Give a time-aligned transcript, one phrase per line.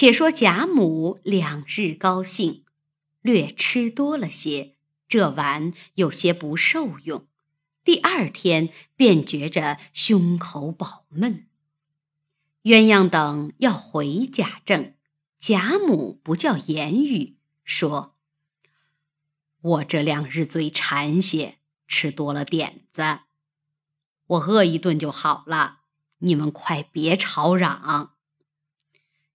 [0.00, 2.64] 且说贾母两日高兴，
[3.20, 4.76] 略吃多了些，
[5.08, 7.26] 这晚有些不受用。
[7.82, 11.48] 第二天便觉着胸口饱闷。
[12.62, 14.94] 鸳鸯等要回贾政，
[15.36, 18.14] 贾母不叫言语，说
[19.60, 21.58] ：“我这两日嘴馋些，
[21.88, 23.22] 吃多了点子，
[24.28, 25.80] 我饿一顿就好了。
[26.18, 28.14] 你们快别吵嚷。”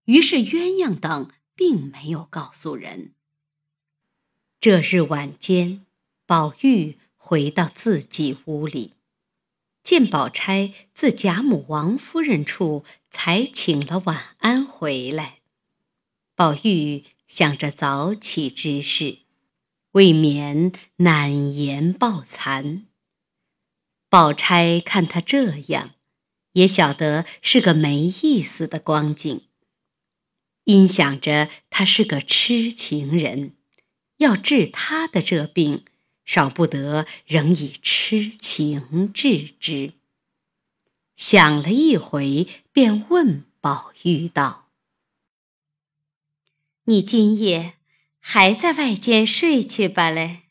[0.05, 3.13] 于是鸳鸯等并没有告诉人。
[4.59, 5.85] 这日晚间，
[6.25, 8.93] 宝玉回到自己屋里，
[9.83, 15.39] 见宝钗自贾母、王夫人处才请了晚安回来。
[16.35, 19.19] 宝玉想着早起之事，
[19.91, 22.85] 未免难言抱残。
[24.09, 25.91] 宝钗看他这样，
[26.53, 29.41] 也晓得是个没意思的光景。
[30.65, 33.55] 因想着他是个痴情人，
[34.17, 35.83] 要治他的这病，
[36.23, 39.93] 少不得仍以痴情治之。
[41.15, 44.69] 想了一回，便问宝玉道
[46.85, 47.73] ：“你今夜
[48.19, 50.43] 还在外间睡去吧嘞？”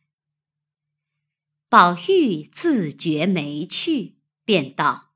[1.70, 5.10] 宝玉自觉没趣，便道：“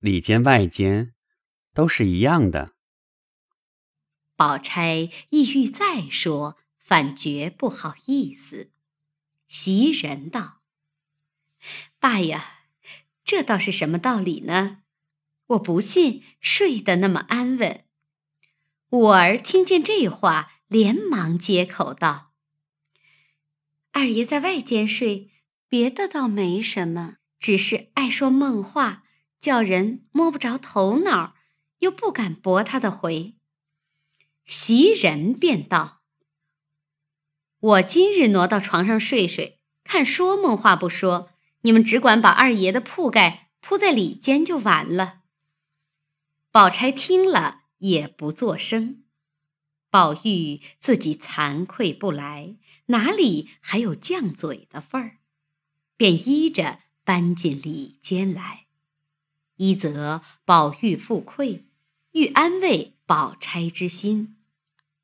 [0.00, 1.12] 里间外间，
[1.74, 2.72] 都是一样的。”
[4.40, 8.70] 宝钗意欲再说，反觉不好意思。
[9.46, 10.62] 袭人道
[12.00, 12.60] ：“爸呀，
[13.22, 14.78] 这倒是什么道理呢？
[15.48, 17.84] 我不信睡得那么安稳。”
[18.88, 22.32] 我儿听见这话，连忙接口道
[23.92, 25.30] ：“二爷在外间睡，
[25.68, 29.04] 别的倒没什么，只是爱说梦话，
[29.38, 31.34] 叫人摸不着头脑，
[31.80, 33.36] 又不敢驳他的回。”
[34.50, 36.00] 袭人便道
[37.60, 41.30] ：“我今日挪到床上睡睡，看说梦话不说，
[41.60, 45.20] 你们只管把二爷的铺盖铺在里间就完了。”
[46.50, 49.04] 宝钗听了也不作声。
[49.88, 55.18] 宝玉自己惭愧不来，哪里还有犟嘴的份儿，
[55.96, 58.66] 便依着搬进里间来。
[59.58, 61.66] 一则宝玉负愧，
[62.10, 64.38] 欲安慰宝钗之心。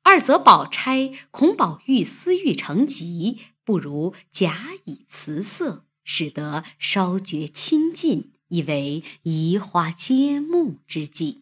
[0.09, 11.41] 二则宝钗恐宝玉私欲成疾，不如假以辞色，使得稍觉亲近，以为移花接木之计。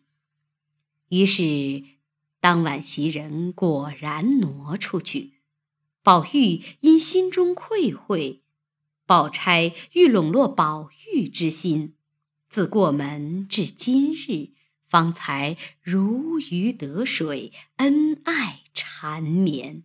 [1.09, 1.83] 于是
[2.41, 5.33] 当晚袭人果然挪出去。
[6.01, 8.41] 宝玉因心中愧悔，
[9.05, 11.93] 宝钗欲笼络宝玉之心，
[12.49, 14.54] 自过门至今日。
[14.95, 19.83] 方才如鱼得水，恩爱缠绵。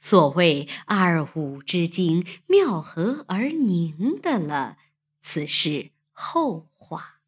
[0.00, 4.76] 所谓二五之精，妙合而凝的了。
[5.22, 7.20] 此事后话。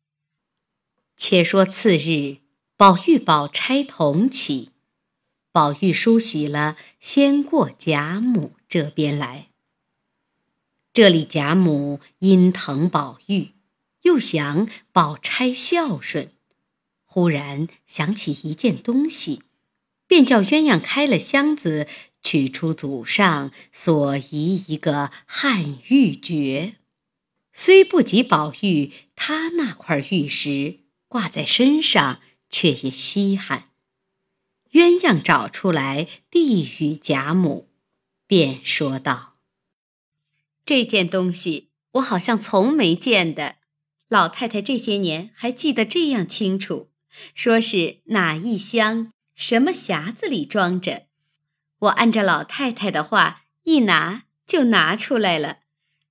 [1.16, 2.40] 且说次日，
[2.76, 4.72] 宝玉、宝钗同起，
[5.50, 9.48] 宝玉梳洗了，先过贾母这边来。
[10.92, 13.52] 这里贾母因疼宝玉，
[14.02, 16.35] 又想宝钗孝顺。
[17.16, 19.40] 忽然想起一件东西，
[20.06, 21.88] 便叫鸳鸯开了箱子，
[22.22, 26.74] 取出祖上所遗一个汉玉珏。
[27.54, 33.70] 虽不及宝玉他那块玉石挂在身上，却也稀罕。
[34.72, 37.70] 鸳鸯找出来递与贾母，
[38.26, 39.36] 便说道
[40.66, 43.56] ：“这件东西我好像从没见的，
[44.06, 46.90] 老太太这些年还记得这样清楚。”
[47.34, 51.06] 说是哪一箱什么匣子里装着，
[51.78, 55.58] 我按照老太太的话一拿就拿出来了。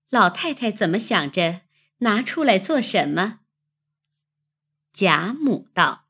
[0.10, 1.62] 老太太怎么想着
[2.00, 3.40] 拿出来做什么？
[4.94, 6.06] 贾母道：“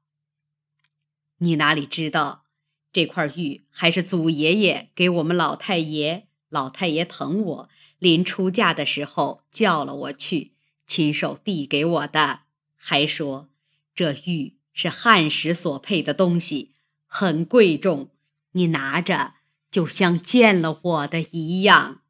[1.39, 2.45] 你哪里知道，
[2.91, 6.27] 这块玉还是祖爷爷给我们老太爷。
[6.49, 10.53] 老太爷疼我，临出嫁的时候叫了我去，
[10.85, 12.41] 亲手递给我的，
[12.75, 13.49] 还说
[13.95, 16.73] 这玉。”是汉时所配的东西，
[17.07, 18.11] 很贵重。
[18.51, 19.35] 你拿着
[19.71, 22.01] 就像见了我的一样。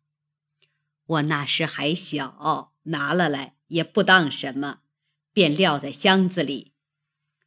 [1.05, 4.79] 我那时还小，拿了来也不当什么，
[5.31, 6.73] 便撂在箱子里。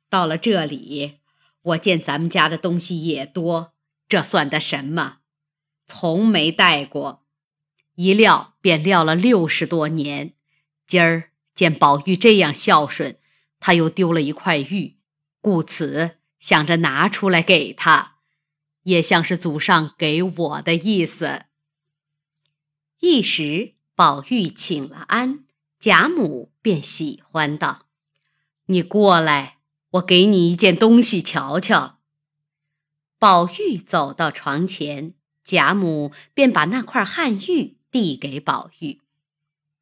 [0.09, 1.19] 到了这里，
[1.63, 3.75] 我见咱们家的东西也多，
[4.09, 5.19] 这算得什么？
[5.85, 7.27] 从没带过，
[7.97, 10.35] 一撂便撂了六十多年。
[10.87, 13.19] 今儿见宝玉这样孝顺，
[13.59, 14.98] 他又丢了一块玉。
[15.49, 18.17] 故此，想着拿出来给他，
[18.83, 21.47] 也像是祖上给我的意思。
[23.01, 25.47] 一时，宝玉请了安，
[25.81, 27.87] 贾母便喜欢道
[28.69, 29.57] ：“你过来，
[29.93, 32.01] 我给你一件东西瞧瞧。”
[33.19, 39.01] 宝玉走到床前，贾母便把那块汉玉递给宝玉。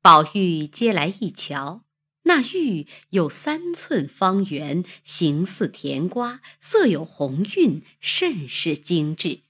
[0.00, 1.82] 宝玉接来一瞧，
[2.28, 9.42] 那玉有三寸方圆，形似甜瓜，色有红晕，甚是精致。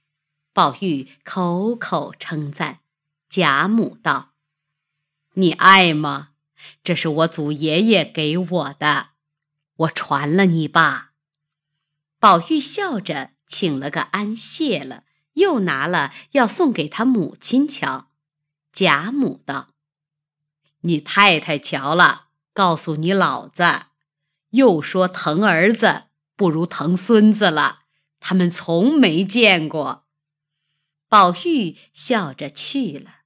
[0.53, 2.81] 宝玉口口称赞。
[3.29, 4.33] 贾母道
[5.33, 6.29] ：“你爱吗？
[6.83, 9.09] 这是我祖爷爷给我的，
[9.77, 11.13] 我传了你吧。”
[12.19, 15.03] 宝玉笑着请了个安，谢了，
[15.33, 18.11] 又拿了要送给他母亲瞧。
[18.71, 19.73] 贾母道
[20.81, 22.26] ：“你太太瞧了，
[22.57, 23.83] 告诉你老子，
[24.49, 26.05] 又说疼儿子
[26.35, 27.81] 不如疼孙子了，
[28.19, 30.07] 他们从没见过。”
[31.07, 33.17] 宝玉笑着去了。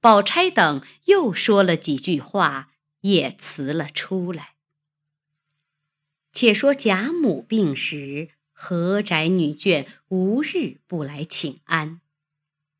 [0.00, 4.54] 宝钗等又说了几句话，也辞了出来。
[6.32, 12.00] 且说贾母病时，何宅女眷无日不来请安。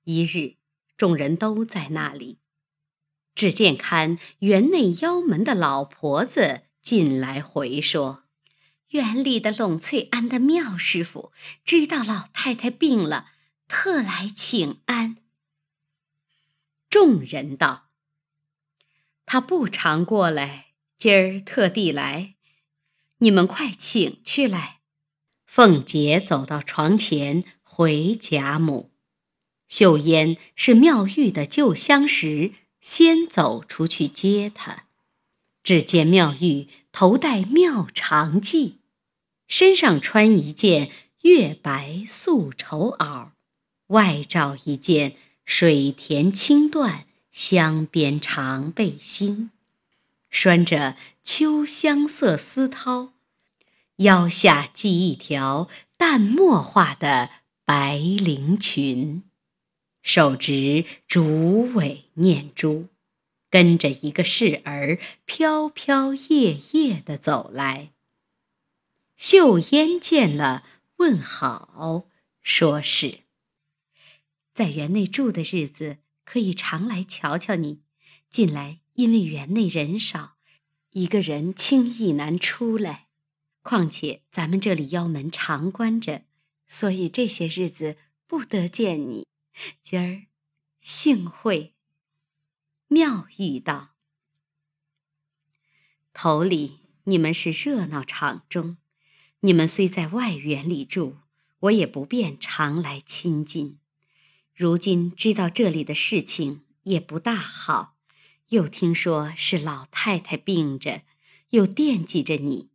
[0.03, 0.57] 一日，
[0.97, 2.41] 众人都在那里，
[3.43, 8.23] 只见看园内腰门的老婆子进来回说
[8.91, 11.33] ：“园里的栊翠庵的妙师傅
[11.65, 13.33] 知道老太太病了，
[13.67, 15.17] 特来请安。”
[16.89, 17.89] 众人道
[19.27, 20.67] ：“他不常过来，
[20.97, 22.37] 今儿特地来，
[23.19, 24.79] 你们快请去来。”
[25.47, 28.93] 凤姐走到床前，回贾母。
[29.67, 34.85] 秀烟是妙玉的旧相识，先走出去接她。
[35.63, 38.75] 只见妙玉头戴妙长髻，
[39.49, 40.91] 身上穿一件
[41.23, 43.31] 月白素绸袄，
[43.87, 45.17] 外罩一件。
[45.45, 47.01] 水田青缎
[47.33, 49.51] 镶边长背心，
[50.31, 53.11] 拴着秋香色丝绦，
[53.97, 57.29] 腰下系一条淡墨画的
[57.65, 59.25] 白绫裙，
[60.03, 62.89] 手执竹尾念珠，
[63.49, 67.93] 跟着一个侍儿飘飘曳曳的走来。
[69.17, 70.65] 秀烟见了，
[70.97, 72.07] 问好，
[72.43, 73.21] 说是。
[74.53, 77.81] 在园内住的日子，可以常来瞧瞧你。
[78.29, 80.35] 近来因为园内人少，
[80.91, 83.07] 一个人轻易难出来。
[83.63, 86.23] 况且咱们这里腰门常关着，
[86.67, 87.97] 所以这些日子
[88.27, 89.27] 不得见你。
[89.83, 90.27] 今儿
[90.81, 91.75] 幸会。
[92.89, 93.95] 妙玉道
[96.13, 98.77] ：“头里你们是热闹场中，
[99.41, 101.19] 你们虽在外园里住，
[101.61, 103.79] 我也不便常来亲近。”
[104.55, 107.97] 如今知道这里的事情也不大好，
[108.49, 111.03] 又听说是老太太病着，
[111.51, 112.69] 又惦记着你，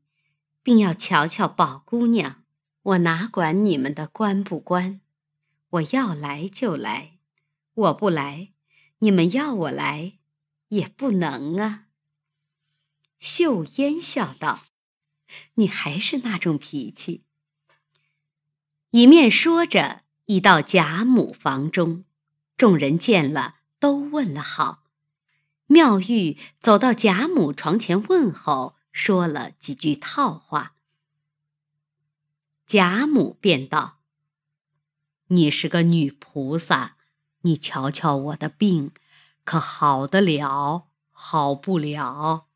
[0.64, 2.44] 并要瞧瞧宝姑娘。
[2.82, 5.02] 我哪管你们的关不关？
[5.69, 7.19] 我要来就来，
[7.74, 8.54] 我不来，
[9.00, 10.19] 你们要我来
[10.69, 11.86] 也不能啊。
[13.19, 14.66] 秀烟笑道
[15.56, 17.24] ：“你还是那种脾气。”
[18.92, 20.04] 一面说着。
[20.30, 22.04] 已到贾母房中，
[22.57, 24.83] 众人见了，都问了好。
[25.68, 30.76] 妙玉走到贾母床前问候，说了几句套话。
[32.66, 33.96] 贾母便道
[35.28, 36.98] ：“你是个女菩萨，
[37.42, 38.92] 你瞧瞧我的病，
[39.44, 42.48] 可好得了，好不了？”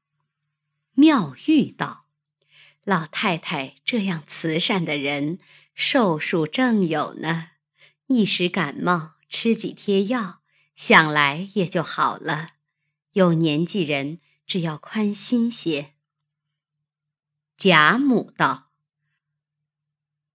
[0.96, 2.06] 妙玉道
[2.84, 5.40] ：“老太太这样慈善的人，
[5.74, 7.50] 寿数正有呢。”
[8.08, 10.42] 一时感冒，吃几贴药，
[10.75, 12.50] 想来也就好了。
[13.13, 15.94] 有年纪人，只要宽心些。
[17.56, 18.72] 贾母道：“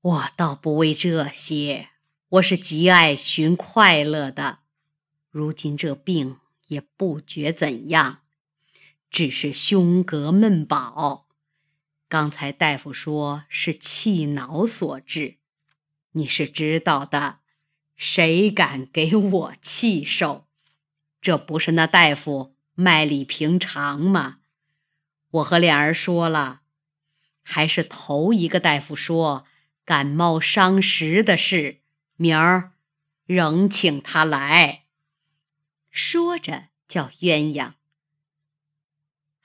[0.00, 1.90] 我倒不为这些，
[2.37, 4.59] 我是极爱寻快乐的。
[5.31, 8.23] 如今这病也不觉怎样，
[9.11, 11.28] 只是胸膈闷饱。
[12.09, 15.37] 刚才大夫说是气恼所致，
[16.12, 17.38] 你是知道的。”
[17.97, 20.47] 谁敢给我气受？
[21.23, 24.40] 这不是那大夫卖礼平常吗？
[25.31, 26.61] 我和两儿说了，
[27.43, 29.47] 还是头一个大夫说
[29.87, 31.81] 感冒伤食的事，
[32.16, 32.73] 明儿
[33.25, 34.87] 仍请他来。
[35.90, 37.75] 说着，叫鸳鸯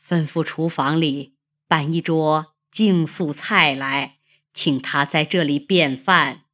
[0.06, 1.36] 吩咐厨房里
[1.68, 4.18] 搬一桌净素菜来，
[4.54, 6.46] 请他在这里便饭。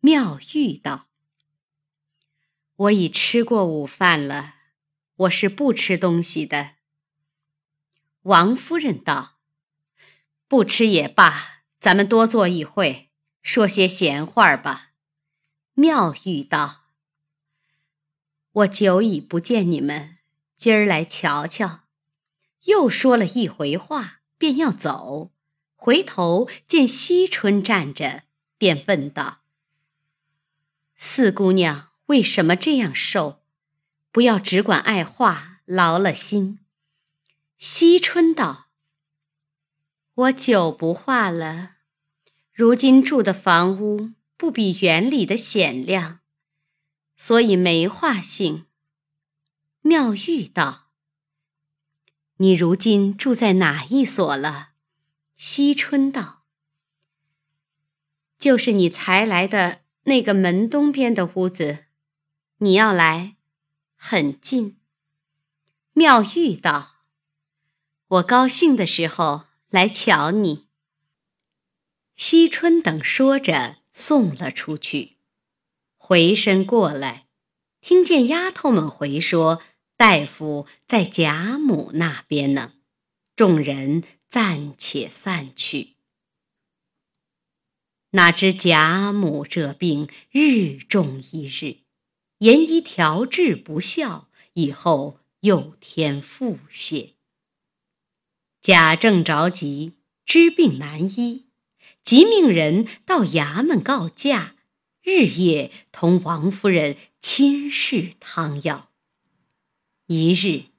[0.00, 1.08] 妙玉道
[2.76, 4.54] ：“我已吃过午饭了，
[5.16, 6.72] 我是不吃东西的。”
[8.22, 9.38] 王夫人道
[10.46, 13.10] ：“不吃也罢，咱们多坐一会，
[13.42, 14.87] 说些闲话吧。”
[15.78, 16.86] 妙玉道
[18.50, 20.18] ：“我久已不见你们，
[20.56, 21.82] 今儿来瞧瞧。”
[22.66, 25.30] 又说了一回话，便要走，
[25.76, 28.24] 回头见惜春站着，
[28.58, 29.42] 便问道
[30.98, 33.44] ：“四姑娘为什么这样瘦？
[34.10, 36.58] 不要只管爱画，劳了心。”
[37.56, 38.66] 惜春道
[40.14, 41.76] ：“我久不画了，
[42.52, 46.20] 如今住的房屋不比园里的显亮，
[47.18, 48.64] 所以没画性。”
[49.82, 50.86] 妙玉道。
[52.36, 54.70] 你如今住在哪一所了？
[55.34, 56.44] 惜春道
[58.38, 61.86] ：“就是你才来的那个门东边的屋子。
[62.58, 63.36] 你要来，
[63.96, 64.78] 很近。”
[65.94, 66.98] 妙玉道
[68.06, 70.68] ：“我高兴的时候来瞧你。”
[72.14, 75.16] 惜春等说着，送了出去，
[75.96, 77.26] 回身过来，
[77.80, 79.60] 听见丫头们回说。
[79.96, 82.74] 大夫在贾母那边呢，
[83.34, 85.96] 众人暂且散去。
[88.10, 91.78] 哪知贾母这病日重一日，
[92.38, 97.14] 言医调治不效，以后又添腹泻。
[98.62, 101.47] 贾政着急，知病难医，
[102.08, 104.54] 即命人到衙门告假，
[105.02, 108.88] 日夜同王夫人亲试汤药。
[110.06, 110.70] 一日，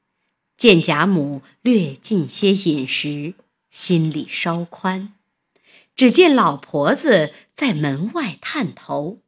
[0.57, 3.35] 见贾母略进些饮食，
[3.69, 5.13] 心里稍宽。
[5.95, 9.19] 只见老婆子在门外探头，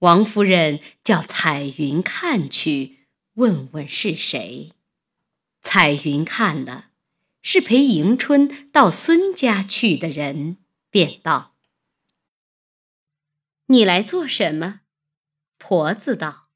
[0.00, 4.72] 王夫人叫彩云看去，问问是谁。
[5.62, 6.86] 彩云看了，
[7.40, 10.56] 是陪迎春到孙家去的人，
[10.90, 11.56] 便道
[13.66, 14.80] ：“你来做什么？”
[15.58, 16.48] 婆子道。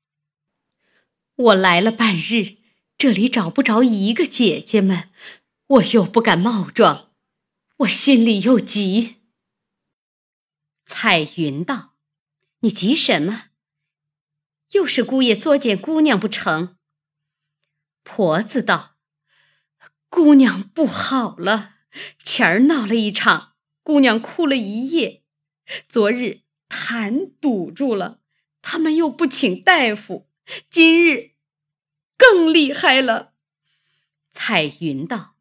[1.34, 2.58] 我来了半日，
[2.96, 5.10] 这里找不着一个姐姐们，
[5.66, 7.12] 我又不敢冒撞，
[7.78, 9.22] 我心里又急。
[10.84, 11.96] 彩云道
[12.60, 13.46] ：“你急什么？
[14.72, 16.76] 又是姑爷作践姑娘不成？”
[18.04, 18.96] 婆子道
[20.08, 21.76] ：“姑娘不好了，
[22.22, 23.51] 前儿闹了一场，
[23.82, 25.22] 姑娘哭了一夜，
[25.88, 28.20] 昨日痰堵住了，
[28.60, 30.28] 他们又不请大夫，
[30.70, 31.32] 今日。”
[32.16, 33.34] 更厉害了，
[34.30, 35.34] 彩云道：“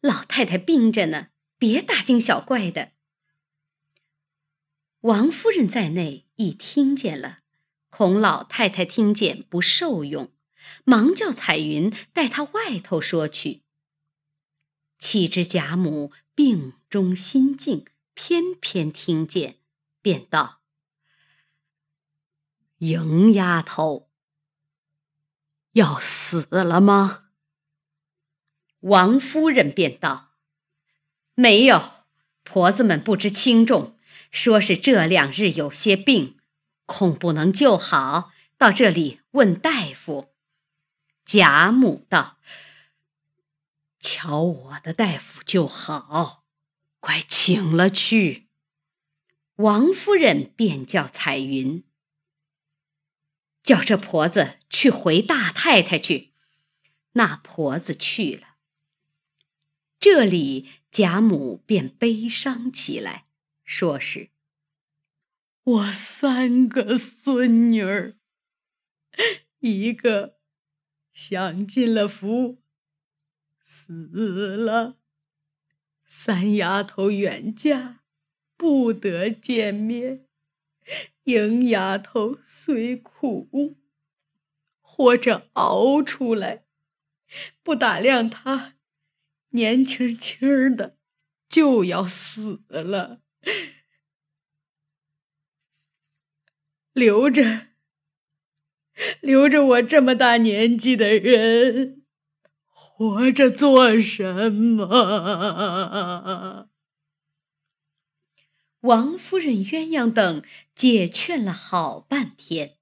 [0.00, 2.92] 老太太病着呢，别大惊小怪的。”
[5.02, 7.40] 王夫人在内已听见了，
[7.90, 10.32] 恐老太太听见不受用，
[10.84, 13.64] 忙叫彩云带她外头说去。
[14.98, 19.58] 岂知贾母病中心静，偏偏听见，
[20.00, 20.60] 便道
[22.78, 24.08] ：“迎丫头。”
[25.72, 27.24] 要死了吗？
[28.80, 30.32] 王夫人便道
[31.34, 32.06] ：“没有，
[32.42, 33.98] 婆子们不知轻重，
[34.30, 36.38] 说是这两日有些病，
[36.86, 40.32] 恐不能救好，到这里问大夫。”
[41.26, 42.38] 贾母道
[44.00, 46.46] ：“瞧我的大夫就好，
[47.08, 48.48] 快请了去。”
[49.56, 51.82] 王夫人便叫彩云。
[53.62, 56.34] 叫这婆子去回大太太去，
[57.12, 58.56] 那婆子去了。
[59.98, 63.26] 这里贾母便悲伤起来，
[63.64, 64.28] 说是
[65.64, 68.18] 我三个孙女儿，
[69.60, 70.38] 一个
[71.10, 72.62] 享尽了福，
[73.64, 74.98] 死了；
[76.08, 78.00] 三丫头远嫁，
[78.56, 80.24] 不得见面。
[81.24, 83.76] 迎丫头虽苦，
[84.80, 86.64] 或者熬出来，
[87.62, 88.76] 不打量她，
[89.50, 90.96] 年轻轻的
[91.46, 93.20] 就要死了，
[96.94, 97.68] 留着，
[99.20, 101.97] 留着我这么大年纪的人，
[102.98, 104.88] 活着做什么？
[108.80, 110.42] 王夫人、鸳鸯等
[110.74, 112.74] 解劝了好半天。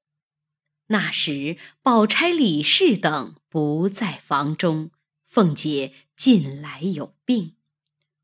[0.87, 4.91] 那时宝钗、李氏等不在房中，
[5.29, 7.57] 凤姐近来有病，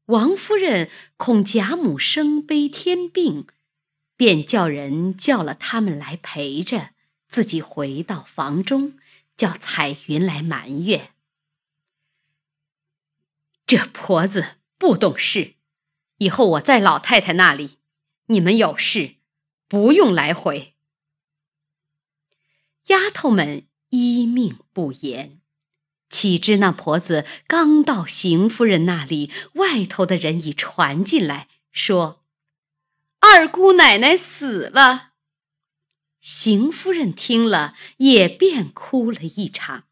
[0.07, 3.47] 王夫人恐贾母生悲添病，
[4.17, 6.93] 便叫人叫了他们来陪着，
[7.29, 8.95] 自己回到房中，
[9.37, 11.11] 叫彩云来埋怨
[13.75, 15.55] ：“这婆子不懂事，
[16.19, 17.79] 以后我在老太太那里，
[18.27, 19.15] 你们有事
[19.67, 20.75] 不用来回。”
[22.89, 25.41] 丫头们依命不言。
[26.11, 32.23] 岂知那婆子刚到邢夫人那里，外头的人已传进来，说
[33.21, 35.13] ：“二姑奶奶死了。”
[36.21, 39.85] 邢夫人听了，也便哭了一场。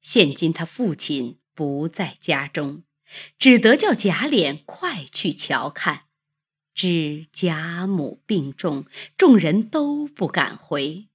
[0.00, 2.82] 现今她父亲不在家中，
[3.38, 6.06] 只得叫贾琏快去瞧看。
[6.74, 8.86] 知贾母病重，
[9.16, 11.08] 众人都不敢回。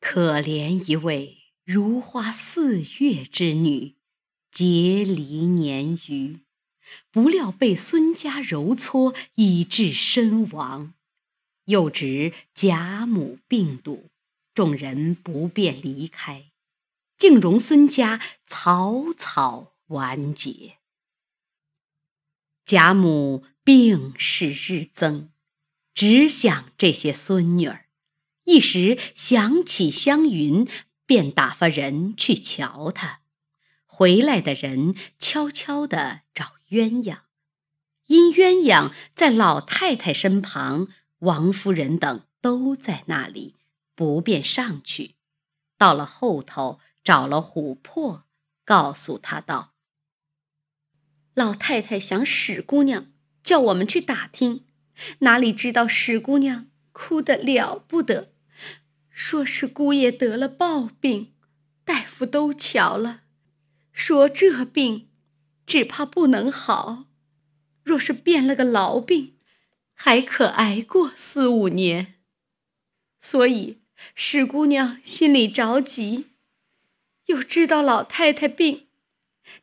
[0.00, 1.38] 可怜一位。
[1.64, 3.96] 如花似月之女，
[4.52, 6.38] 结离年余，
[7.10, 10.94] 不料被孙家揉搓，以致身亡。
[11.64, 14.10] 又值贾母病笃，
[14.54, 16.52] 众人不便离开，
[17.18, 20.78] 竟容孙家草草完结。
[22.64, 25.30] 贾母病势日增，
[25.94, 27.86] 只想这些孙女儿，
[28.44, 30.68] 一时想起湘云。
[31.08, 33.20] 便打发人去瞧她，
[33.84, 37.20] 回来的人悄悄地找鸳鸯，
[38.06, 40.88] 因鸳鸯在老太太身旁，
[41.20, 43.54] 王夫人等都在那里，
[43.94, 45.14] 不便上去。
[45.78, 48.24] 到了后头，找了琥珀，
[48.64, 49.74] 告诉他道
[51.36, 53.12] ：“老太太想史姑娘，
[53.44, 54.64] 叫我们去打听，
[55.18, 58.32] 哪里知道史姑娘哭得了不得。”
[59.10, 61.34] 说是姑爷得了暴病，
[61.84, 63.24] 大夫都瞧了，
[63.92, 65.10] 说这病
[65.66, 67.04] 只怕不能好，
[67.82, 69.36] 若是变了个痨病，
[69.92, 72.14] 还可挨过四五年。
[73.20, 73.82] 所以
[74.14, 76.30] 史姑娘心里着急，
[77.26, 78.85] 又知道老太太病，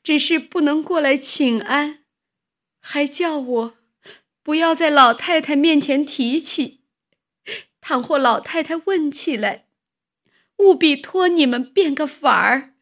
[0.02, 2.04] 只是不能过来请安，
[2.80, 3.78] 还叫我
[4.42, 6.84] 不要在老太太面前提起。
[7.80, 9.68] 倘或老太太问起来，
[10.58, 12.76] 务必托你们变个法儿，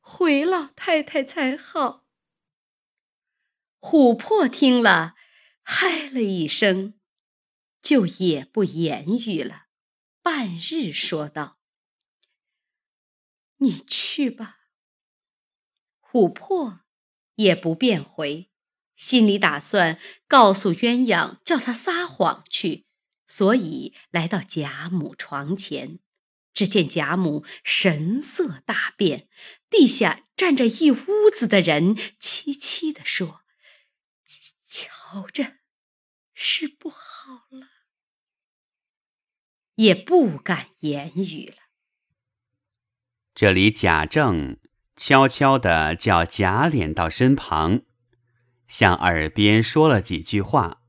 [0.00, 2.06] 回老太太才好。
[3.80, 5.14] 琥珀听了，
[5.62, 6.94] 嗨了一声，
[7.82, 9.66] 就也不言语了。
[10.22, 11.58] 半日说道
[13.58, 14.58] ：“你去吧。”
[16.12, 16.80] 琥珀
[17.36, 18.50] 也不便回，
[18.96, 19.98] 心里打算
[20.28, 22.84] 告诉鸳鸯，叫他撒谎去。
[23.26, 26.00] 所以来到贾母床前，
[26.52, 29.30] 只见贾母神色大变，
[29.70, 33.40] 地下站着一屋子的人，凄凄地说
[34.68, 35.60] ：“瞧着
[36.34, 37.68] 是不好了。”
[39.76, 41.56] 也不敢言语了。
[43.34, 44.58] 这里贾政
[45.04, 47.80] 悄悄地叫贾琏到身旁，
[48.68, 50.80] 向耳边说了几句话。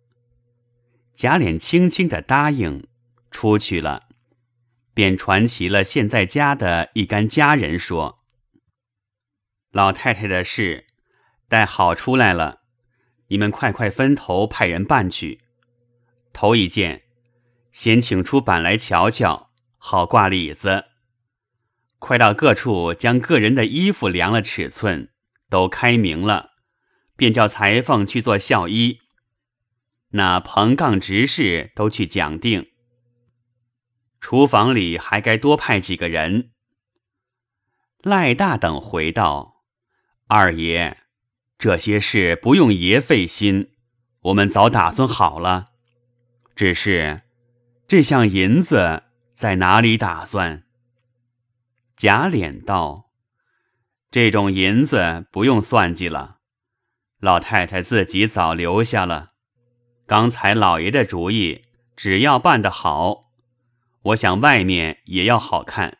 [1.16, 2.86] 贾琏轻轻的答应，
[3.32, 4.04] 出去了，
[4.94, 8.24] 便传齐了现在家的一干家人说
[9.74, 10.86] ：“老太太的事，
[11.50, 12.62] 待好出来了，
[13.30, 15.42] 你们快快分头派人办去。
[16.32, 17.02] 头一件，
[17.72, 19.50] 先请出板来瞧瞧，
[19.80, 20.93] 好挂里子。
[22.06, 25.10] 快到各处将个人的衣服量了尺寸，
[25.50, 26.50] 都开明了，
[27.16, 29.00] 便叫裁缝去做孝衣。”
[30.12, 32.68] 那棚杠执事都去讲定，
[34.20, 36.52] 厨房里还该多派几个人。
[38.02, 39.64] 赖大等回道
[40.28, 40.98] ：“二爷，
[41.58, 43.72] 这些事不用爷费心，
[44.24, 45.68] 我们早打算好了。
[46.54, 47.22] 只是
[47.88, 50.66] 这项银子在哪里打算？”
[52.04, 53.12] 贾琏道
[54.12, 56.40] ：“这种银子不用算计了，
[57.22, 59.32] 老太太自己早留下了。”
[60.06, 61.64] 刚才老爷的主意，
[61.96, 63.32] 只要办得好，
[64.02, 66.00] 我想外面也要好看。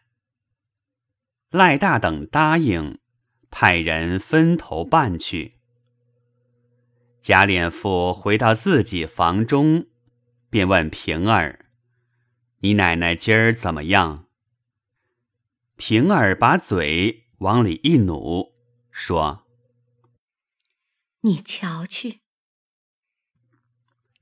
[1.52, 3.00] 赖大等答应，
[3.50, 5.54] 派人分头办去。
[7.22, 9.86] 贾琏父回到自己房中，
[10.50, 11.68] 便问平儿
[12.60, 14.28] ：“你奶奶今儿怎么样？”
[15.86, 18.54] 平儿把嘴往里一努，
[18.90, 19.46] 说
[21.24, 22.22] ：“你瞧去。”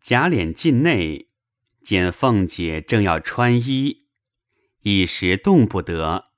[0.01, 1.29] 贾琏进内，
[1.83, 4.07] 见凤姐正要穿衣，
[4.79, 6.31] 一时动不得，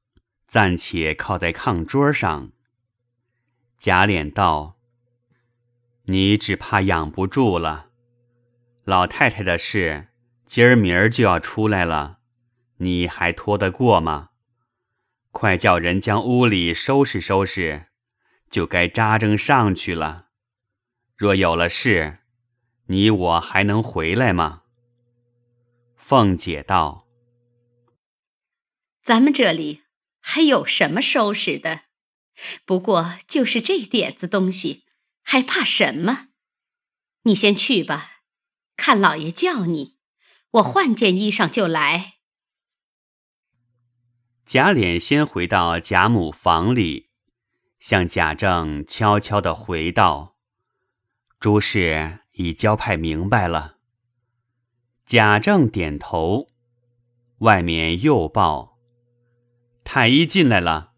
[0.45, 2.51] 暂且靠在炕桌上。
[3.77, 4.77] 贾琏道
[6.07, 7.91] ：“你只怕养不住了。
[8.83, 10.09] 老太太的事，
[10.45, 12.19] 今儿明儿就要出来了，
[12.79, 14.31] 你还拖得过吗？
[15.33, 17.87] 快叫人将屋里收拾收拾，
[18.51, 20.27] 就该扎正上去了。
[21.17, 22.19] 若有了事，
[22.85, 24.61] 你我还能回来吗？
[25.95, 27.07] 凤姐道
[29.03, 29.81] ：“咱们这里
[30.19, 31.85] 还有什么收拾的？
[32.63, 34.85] 不过就是这点子东西，
[35.23, 36.27] 还怕什么？
[37.23, 38.19] 你先去吧，
[38.77, 39.97] 看老爷叫你，
[40.51, 42.12] 我换件衣裳就来。”
[44.53, 47.09] 贾琏先回到贾母房里，
[47.79, 50.35] 向贾政悄悄的回道
[51.41, 53.77] ：“诸事已交派明白了。”
[55.07, 56.49] 贾政点头，
[57.39, 58.77] 外面又报
[59.83, 60.91] ：“太医进来了。”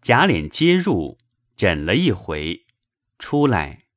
[0.00, 1.18] 贾琏接入，
[1.54, 2.64] 诊了一回，
[3.18, 3.88] 出来，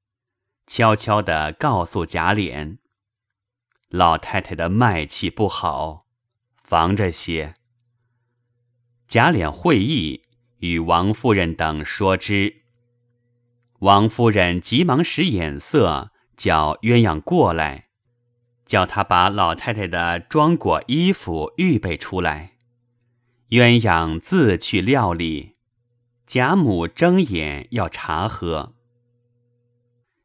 [0.67, 2.79] 悄悄的告诉贾琏
[3.87, 6.05] ：“老太太的脉气不好，
[6.61, 7.55] 防着些。”
[9.09, 10.21] 贾琏会意，
[10.59, 12.61] 与王夫人等说之。
[13.79, 17.87] 王夫人急忙使眼色，叫鸳鸯过来。
[18.67, 22.53] 叫他把老太太的装裹衣服预备出来，
[23.49, 25.55] 鸳鸯自去料理。
[26.27, 28.75] 贾母睁眼要茶喝，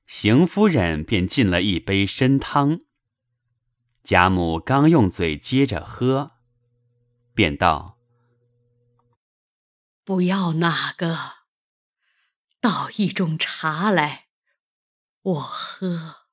[0.07, 2.81] 邢夫人便进了一杯参汤。
[4.03, 6.33] 贾母刚用嘴接着喝，
[7.33, 7.94] 便道
[10.05, 11.19] ：“不要哪个，
[12.61, 14.27] 倒一盅茶来，
[15.23, 16.27] 我喝。”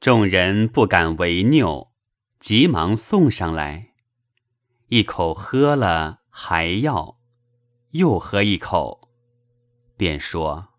[0.00, 1.92] 众人不敢违拗，
[2.40, 3.94] 急忙送上来，
[4.88, 7.20] 一口喝了，还要，
[7.90, 9.12] 又喝一口，
[9.96, 10.74] 便说：“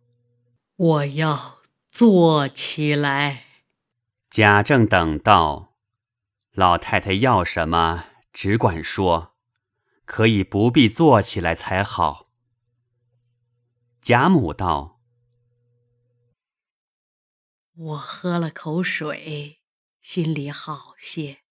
[0.75, 3.45] 我要坐起来。”
[4.29, 5.77] 贾政等道
[6.51, 9.36] ：“老太太要什么，只管说，
[10.07, 12.31] 可以不必坐起来才好。”
[14.01, 14.99] 贾母道。
[17.75, 19.61] 我喝了口水，
[20.01, 21.41] 心里好些，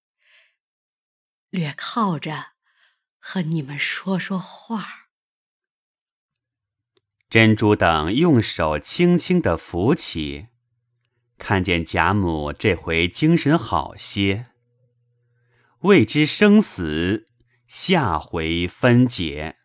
[1.51, 2.55] 略靠着
[3.19, 5.11] 和你们说说话。
[7.29, 10.49] 珍珠等用手轻轻的扶起，
[11.38, 14.51] 看见贾母这回精神好些，
[15.81, 17.29] 未知生死，
[17.67, 19.57] 下回分解。